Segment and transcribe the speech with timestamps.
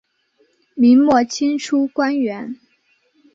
[0.73, 2.57] 明末清初官员。